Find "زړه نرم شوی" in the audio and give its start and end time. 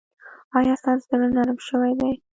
1.09-1.93